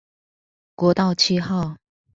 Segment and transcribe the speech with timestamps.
[0.73, 1.75] 國道七號